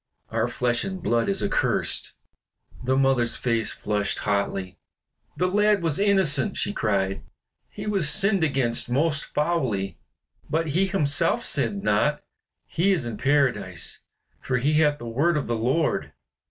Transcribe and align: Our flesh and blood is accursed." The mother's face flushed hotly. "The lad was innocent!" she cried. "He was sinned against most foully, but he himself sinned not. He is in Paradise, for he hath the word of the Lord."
Our 0.31 0.47
flesh 0.47 0.83
and 0.83 0.99
blood 0.99 1.29
is 1.29 1.43
accursed." 1.43 2.13
The 2.83 2.97
mother's 2.97 3.35
face 3.35 3.71
flushed 3.71 4.17
hotly. 4.17 4.79
"The 5.37 5.45
lad 5.45 5.83
was 5.83 5.99
innocent!" 5.99 6.57
she 6.57 6.73
cried. 6.73 7.21
"He 7.71 7.85
was 7.85 8.09
sinned 8.09 8.43
against 8.43 8.89
most 8.89 9.23
foully, 9.25 9.99
but 10.49 10.69
he 10.69 10.87
himself 10.87 11.43
sinned 11.43 11.83
not. 11.83 12.23
He 12.65 12.93
is 12.93 13.05
in 13.05 13.17
Paradise, 13.17 13.99
for 14.41 14.57
he 14.57 14.79
hath 14.79 14.97
the 14.97 15.05
word 15.05 15.37
of 15.37 15.45
the 15.45 15.53
Lord." 15.55 16.11